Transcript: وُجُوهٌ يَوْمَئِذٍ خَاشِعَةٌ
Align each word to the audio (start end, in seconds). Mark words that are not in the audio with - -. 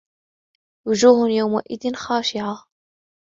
وُجُوهٌ 0.87 1.29
يَوْمَئِذٍ 1.29 1.95
خَاشِعَةٌ 1.95 2.65